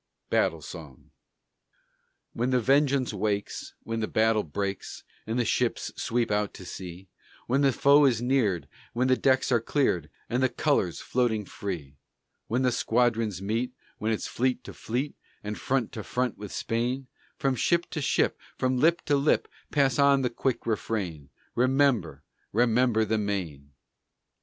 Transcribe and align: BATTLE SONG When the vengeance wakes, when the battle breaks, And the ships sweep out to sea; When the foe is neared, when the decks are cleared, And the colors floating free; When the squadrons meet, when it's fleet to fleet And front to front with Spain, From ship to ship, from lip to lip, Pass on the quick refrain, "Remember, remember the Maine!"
BATTLE 0.31 0.63
SONG 0.63 1.11
When 2.33 2.49
the 2.49 2.59
vengeance 2.59 3.13
wakes, 3.13 3.75
when 3.83 3.99
the 3.99 4.07
battle 4.07 4.41
breaks, 4.41 5.03
And 5.27 5.37
the 5.37 5.45
ships 5.45 5.91
sweep 5.95 6.31
out 6.31 6.55
to 6.55 6.65
sea; 6.65 7.07
When 7.45 7.61
the 7.61 7.71
foe 7.71 8.05
is 8.05 8.19
neared, 8.19 8.67
when 8.93 9.09
the 9.09 9.15
decks 9.15 9.51
are 9.51 9.61
cleared, 9.61 10.09
And 10.27 10.41
the 10.41 10.49
colors 10.49 11.01
floating 11.01 11.45
free; 11.45 11.97
When 12.47 12.63
the 12.63 12.71
squadrons 12.71 13.43
meet, 13.43 13.73
when 13.99 14.11
it's 14.11 14.25
fleet 14.25 14.63
to 14.63 14.73
fleet 14.73 15.13
And 15.43 15.55
front 15.55 15.91
to 15.91 16.03
front 16.03 16.35
with 16.35 16.51
Spain, 16.51 17.05
From 17.37 17.53
ship 17.53 17.87
to 17.91 18.01
ship, 18.01 18.39
from 18.57 18.77
lip 18.79 19.03
to 19.05 19.15
lip, 19.15 19.47
Pass 19.69 19.99
on 19.99 20.23
the 20.23 20.31
quick 20.31 20.65
refrain, 20.65 21.29
"Remember, 21.53 22.23
remember 22.51 23.05
the 23.05 23.19
Maine!" 23.19 23.73